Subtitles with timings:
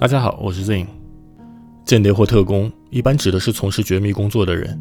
[0.00, 0.88] 大家好，我是 Zing。
[1.84, 4.76] 间谍或特工一般指的是从事绝密工作的人，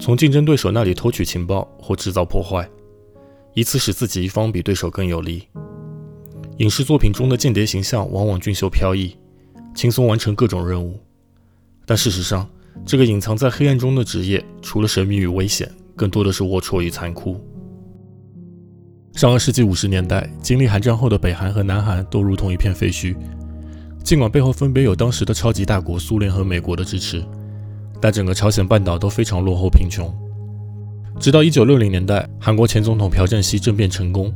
[0.00, 2.68] 从竞争对手那里偷取情报或制造破坏，
[3.52, 5.44] 以此使自己一方比对手更有利。
[6.56, 9.16] 影视作品中的间谍形象往往俊秀飘逸，
[9.72, 10.98] 轻松完成各种任务。
[11.86, 12.48] 但事实上，
[12.84, 17.40] 这个隐藏在黑暗中的职业，除了神秘与危险，更多的是龌龊与残酷。
[19.12, 23.16] 上个世纪五十年代，经历韩战后的北韩和南韩都如同一片废墟。
[24.04, 27.24] 尽管背后分别有当时的超级大国苏联和美国的支持，
[28.02, 30.14] 但整个朝鲜半岛都非常落后贫穷。
[31.18, 34.30] 直到一九六零年代，韩国前总统朴正熙政变成功，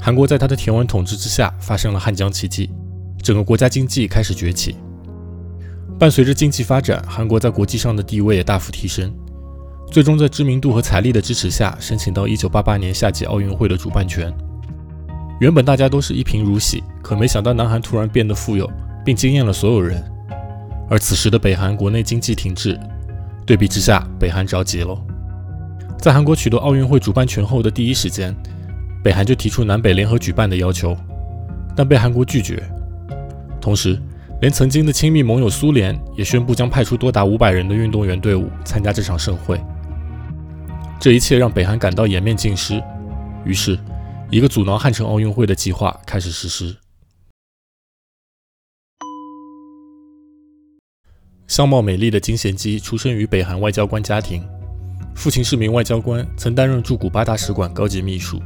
[0.00, 2.70] 韩国在他的铁腕统治之下发生了汉江奇迹，
[3.20, 4.76] 整个国家经济开始崛起。
[5.98, 9.12] 伴随着经济发展，韩国在国际上的地位也大幅提升，
[9.90, 14.32] 最终在知名度和财力的支持下，申请到一九八八年夏季奥运会的主办权。
[15.40, 18.70] 原本大家都是一贫如洗，可没想到南韩突然变得富有。
[19.04, 20.02] 并惊艳了所有人，
[20.88, 22.78] 而此时的北韩国内经济停滞，
[23.46, 24.96] 对比之下，北韩着急了。
[25.98, 28.34] 在韩国取得奥运会主办权后的第一时间，
[29.02, 30.96] 北韩就提出南北联合举办的要求，
[31.74, 32.62] 但被韩国拒绝。
[33.60, 34.00] 同时，
[34.40, 39.60] 连曾经的亲密盟友苏联也宣布将派出多达五百人的运动员队伍参加这场盛会。
[41.00, 42.82] 这一切让北韩感到颜面尽失，
[43.44, 43.78] 于是，
[44.30, 46.76] 一个阻挠汉城奥运会的计划开始实施。
[51.48, 54.46] 相貌美丽的金贤姬出生于北韩外交官家庭，
[55.14, 58.38] 父亲是名外交官，曾担任驻古巴大使馆高级秘书。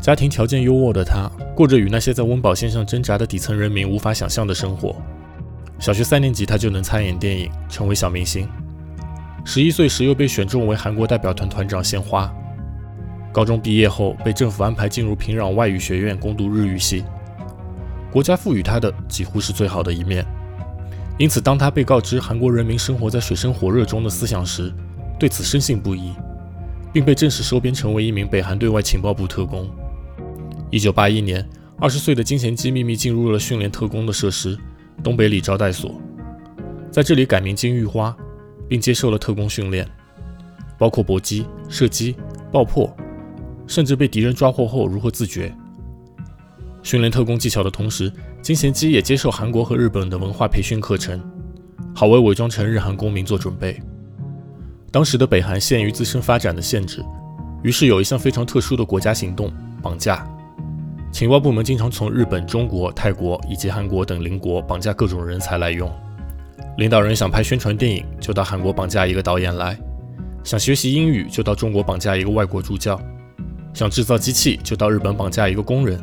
[0.00, 4.96] 家庭条件优渥的他，过着与那些在温饱线上挣扎的底层人民无法想象的生活。
[5.78, 8.48] 小学三年级，他就能参演电影，成为小明星。
[9.44, 12.28] 十一岁时，又被选中为韩国代表团团长献花。
[13.32, 17.04] 高中毕业后，被政府安排进入平壤外语学院攻读日语系。
[18.10, 20.26] 国家赋予他的几乎是最好的一面。
[21.18, 24.70] 因此，当他被告知韩国人民生活在水深火热中的思想时，
[25.18, 26.12] 对此深信不疑，
[26.92, 29.66] 并被正式收编成为一名北韩对外情报部特工。
[30.70, 31.48] 一九八一年，
[31.80, 34.58] 二十岁的金贤基秘密进入了训练特工的设施——
[35.02, 35.94] 东北里招待所，
[36.90, 38.14] 在这里改名金玉花，
[38.68, 39.88] 并接受了特工训练，
[40.76, 42.14] 包括搏击、射击、
[42.52, 42.94] 爆破，
[43.66, 45.50] 甚至被敌人抓获后如何自决。
[46.86, 51.20] 训练特工技巧的同时，金贤基也接受韩国和日本的文化培训课程，
[51.92, 53.82] 好为伪装成日韩公民做准备。
[54.92, 57.04] 当时的北韩限于自身发展的限制，
[57.64, 59.52] 于是有一项非常特殊的国家行动——
[59.82, 60.24] 绑架。
[61.10, 65.92] 情报部门经常从日本、中国、泰国以及韩国等邻国绑架各种人才来用。
[66.78, 69.74] 领导人想拍宣传电影，就到韩国绑架一个导演来；
[70.44, 72.96] 想学习英语，就到中国绑架一个外国助教；
[73.74, 76.00] 想制造机器，就到日本绑架一个工人。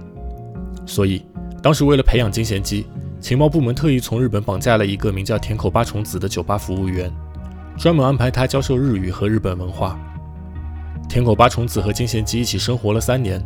[0.85, 1.25] 所以，
[1.61, 2.85] 当时为了培养金贤姬，
[3.21, 7.09] 情报部门特意从日本绑架了一个名叫田口八重子的酒吧服务员，
[7.77, 9.97] 专门安排他教授日语和日本文化。
[11.07, 13.41] 田口八重子和金贤姬一起生活了三年，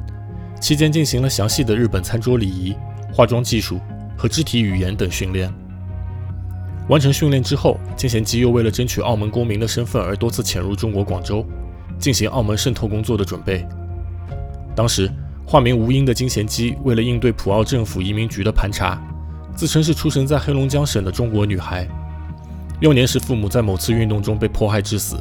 [0.59, 2.75] 期间进行了详细的日本餐桌礼仪、
[3.13, 3.79] 化妆技术
[4.17, 5.53] 和肢体语言等训练。
[6.89, 11.45] 完成训练之后，金贤姬又为了争取澳门公民的身份而多次潜入中国广州，
[11.99, 13.63] 进行澳门渗透工作的准备。
[14.75, 15.07] 当时。
[15.49, 19.01] 化名吴英的金贤姬，为了应对普澳政府移民局的盘查，
[19.55, 21.87] 自称是出生在黑龙江省的中国女孩。
[22.81, 25.15] 幼年时父母在某次运动中被迫害致死，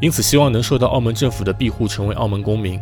[0.00, 2.80] 因此希望能受到澳门政府的庇护，成为澳门公民。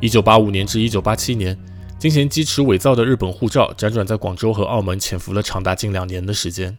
[0.00, 1.54] 一九八五年至一九八七年，
[1.98, 6.78] 金贤姬持伪造的日本护照，辗转在广州和澳门潜伏了长达近两年的时间。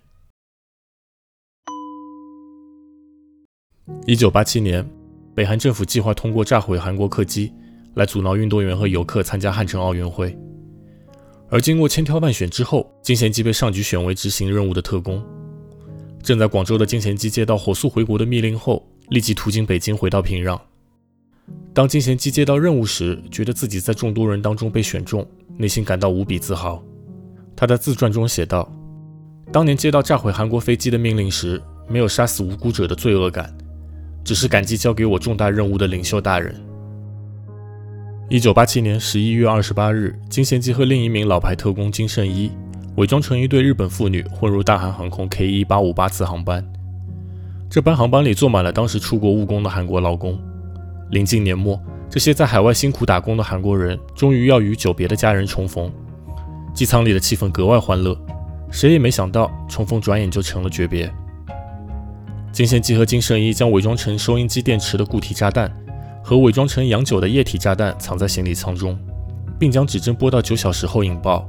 [4.08, 4.90] 一九八七年，
[5.35, 7.53] 北韩政府计划通过炸毁韩国客机。
[7.97, 10.38] 来阻挠运动员和游客参加汉城奥运会，
[11.50, 15.19] 而经过千挑万选之后，金贤基被上级选为执行任务的特工。
[16.22, 20.59] 正在广州的金贤基接到火速回国的密令后，立即途经北京回到平壤。
[21.74, 25.28] 当金贤基接到任务时，觉得自己在众多人当中被选中，
[25.58, 26.84] 内心感到无比自豪。
[27.56, 28.72] 他在自传中写道
[29.52, 31.59] ：“当年接到炸毁韩国飞机的命令时，
[31.90, 33.52] 没有杀死无辜者的罪恶感，
[34.23, 36.55] 只是感激交给我重大任务的领袖大人。”
[38.29, 42.52] 一九八七年十一月二十八日，金贤基和另一名老牌特工金圣一
[42.97, 46.62] 伪装成一对日本妇女，混入大韩航空 K 一八五八次航班。
[47.70, 50.38] 这班航班里坐满了当时出国务工的韩国劳工。
[51.09, 55.90] 临近年末，这些在海外辛苦打工的韩国人终于要与久别的家人重逢。
[56.74, 58.14] 机舱里的气氛格外欢乐，
[58.70, 61.09] 谁也没想到重逢转眼就成了诀别。
[62.52, 65.74] 金贤基和金圣一将伪装成收音机电池的固体炸弹。
[66.28, 69.00] 和伪装成洋酒的液体炸弹藏在行李舱中，
[69.58, 71.47] 并将指针拨到九小时后引爆。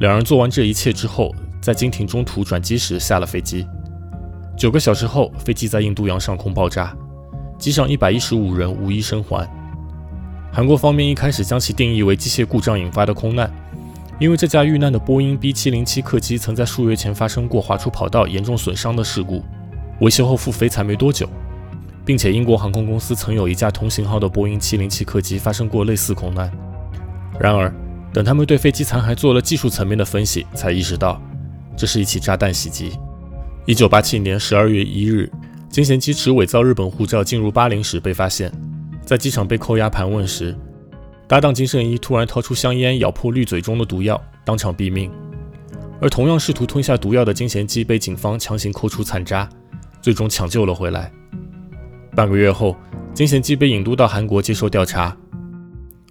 [0.00, 3.66] 两人做完这一切之后，在经停中途转机时下了飞机。
[4.58, 6.94] 九个小时后，飞机在印度洋上空爆炸，
[7.58, 9.48] 机上一百一十五人无一生还。
[10.52, 13.50] 韩国方面一开始将其定义为机械故障引发的空难，
[14.20, 19.42] 因为这架遇难的波音 B707 客机曾在数月前发生过滑出跑道、严重损伤的事故，
[20.00, 21.26] 维修后复飞才没多久，
[22.04, 26.50] 并且英国航空公司曾有一架同型号的波音707客机发生过类似空难。
[27.38, 27.72] 然而，
[28.12, 31.20] 等他们对飞机残骸做了技术层面的分析，才意识到
[31.76, 32.92] 这是一起炸弹袭击。
[33.64, 35.30] 一九八七年十二月一日，
[35.70, 38.52] 金贤基持伪造日本护照进入巴林时被发现。
[39.04, 40.56] 在机场被扣押盘问时，
[41.26, 45.10] 搭档金圣一突然掏出香烟，咬破滤嘴中的毒药，当场毙命。
[46.00, 49.48] 而同样试图吞下毒药的金贤基被警方强行抠出残渣，
[50.00, 51.10] 最终抢救了回来。
[52.14, 52.76] 半个月后，
[53.14, 55.16] 金贤基被引渡到韩国接受调查。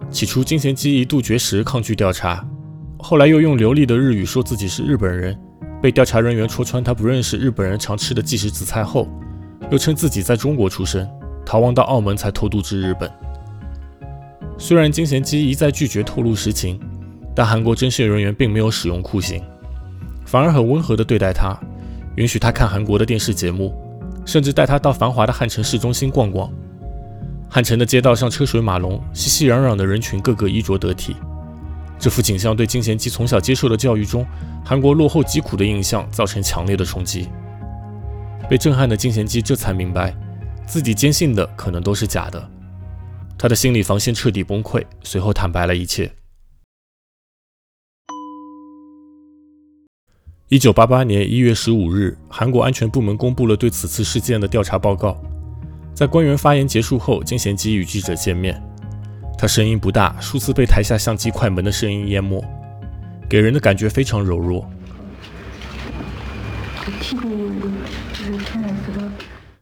[0.09, 2.43] 起初，金贤基一度绝食抗拒调查，
[2.97, 5.37] 后来又用流利的日语说自己是日本人。
[5.79, 9.07] 被调查人员戳穿他不认识日本人常吃的即食紫菜后，
[9.71, 11.07] 又称自己在中国出生。
[11.45, 13.11] 逃亡到澳门才偷渡至日本。
[14.57, 16.79] 虽然金贤基一再拒绝透露实情，
[17.35, 19.41] 但韩国侦讯人员并没有使用酷刑，
[20.25, 21.59] 反而很温和地对待他，
[22.15, 23.73] 允许他看韩国的电视节目，
[24.31, 26.49] 甚至带他到繁华的汉城市中心逛逛。
[27.49, 31.17] 汉城的街道上车水马龙，熙熙攘攘的人群，个个衣着得体。
[31.99, 34.25] 这幅景象对金贤基从小接受的教育中
[34.63, 37.27] 韩国落后疾苦的印象造成强烈的冲击。
[38.49, 40.15] 被震撼的金贤基这才明白。
[40.65, 42.49] 自己坚信的可能都是假的，
[43.37, 46.09] 他的心理防线彻底崩溃，随后坦白了一切。
[50.51, 55.17] 一九八八年一月十五日，韩国安全部门公布了对此次事件的调查报告。
[55.93, 58.61] 在官员发言结束后，金贤基与记者见面，
[59.37, 62.43] 他声音不大，数次被台下相机快门的声音淹没，
[63.29, 64.69] 给人的感觉非常柔弱。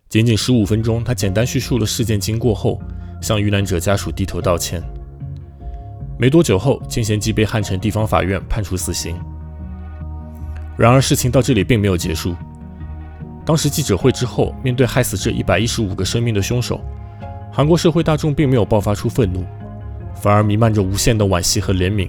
[0.09, 2.81] 仅仅十五分钟，他简单叙述了事件经过后，
[3.21, 4.81] 向遇难者家属低头道歉。
[6.18, 9.15] 没多久后，金贤基被汉城地方法院判处死刑。
[10.79, 12.33] 然而，事情到这里并没有结束。
[13.45, 16.79] 当时记者会之后，面对害死这一百一十五个生命的凶手，
[17.51, 19.43] 韩国社会大众并没有爆发出愤怒，
[20.15, 22.07] 反而弥漫着无限的惋惜和怜悯。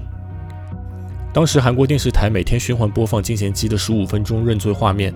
[1.33, 5.13] 当时，韩国电视台每天循环播放金贤基的十五分钟认罪画面。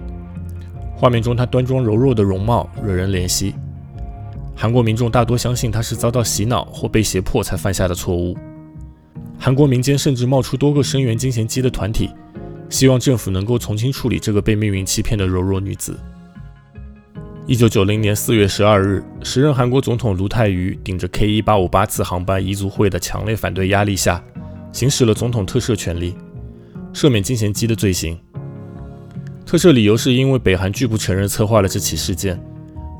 [0.97, 3.55] 画面中，他端庄柔弱的容貌惹人怜惜。
[4.57, 8.37] 韩国民众大多相信他是遭到洗脑或被胁迫才犯下的错误。
[9.39, 12.11] 韩国民间甚至冒出多个声援金贤基的团体，
[12.75, 15.97] 希望政府能够从轻处理这个被命运欺骗的柔弱女子。
[17.47, 24.21] 一九九零年四月十二日，时任韩国总统卢泰愚顶着 K 一八五八次航班遗族会的强烈反对压力下，
[24.73, 26.17] 行使了总统特赦权利，
[26.93, 28.19] 赦免金贤基的罪行。
[29.47, 32.43] 特赦理由是因为北韩拒不承认策划了这起事件，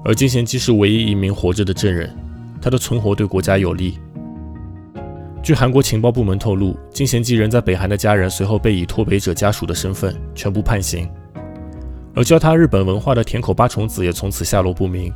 [0.05, 2.17] 而金贤基是唯一一名活着的证人，
[2.63, 3.99] 他的存活对国家有利。
[5.45, 11.07] 据韩国情报部门透露，金贤基人在北韩的家人随后被以脱北者家属的身份全部判刑，
[12.15, 15.13] 而教他日本文化的田口八重子也从此下落不明。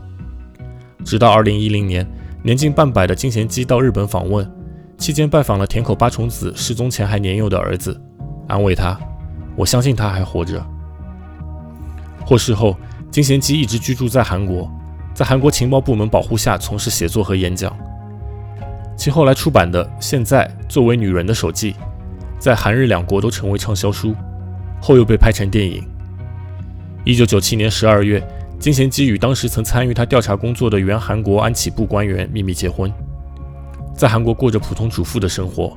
[1.03, 2.07] 直到2010年，
[2.43, 4.47] 年近半百的金贤基到日本访问，
[4.99, 7.99] 期间拜访了田口八重子失踪前还年幼的儿子，
[8.49, 9.01] 安慰他
[9.57, 10.63] ：“我相信他还活着。”
[12.27, 12.76] 获释后，
[13.11, 14.71] 金贤基一直居住在韩国，
[15.14, 17.75] 在韩国情报部门保护下从事写作和演讲。
[19.09, 21.73] 其后来出版的《现在作为女人的手记》，
[22.38, 24.15] 在韩日两国都成为畅销书，
[24.83, 25.83] 后又被拍成电影。
[27.07, 28.23] 一九九七年十二月，
[28.59, 32.93] 金贤基与当时曾参与他调查工作的原韩国安企部官员秘密结婚，
[33.95, 35.75] 在韩国过着普通主妇的生活。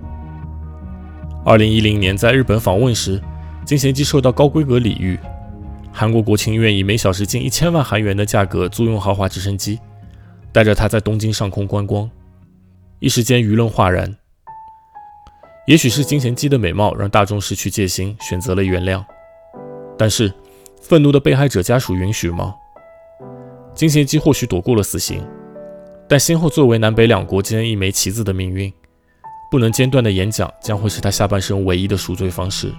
[1.46, 3.18] 二零一零年在日本访问时，
[3.64, 5.18] 金贤基受到高规格礼遇。
[5.94, 9.80] 韩国国情院以每小时近一千万韩元的价格租用豪华直升机，
[10.52, 12.10] 带着他在东京上空观光，
[13.01, 14.15] 一时间舆论哗然。
[15.65, 19.03] 也许是金贤基的美貌让大众失去戒心，选择了原谅。
[19.98, 20.31] 但是，
[20.79, 22.53] 愤怒的被害者家属允许吗？
[23.74, 25.27] 金贤基或许躲过了死刑，
[26.08, 28.72] 但先后作为南北两国间一枚棋子的命运，
[29.50, 32.72] 不能间断的演讲将会是他下半生唯一的赎罪方式。